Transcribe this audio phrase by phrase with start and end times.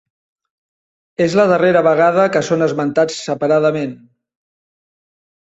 [1.25, 3.95] És la darrera vegada que són esmentats separadament.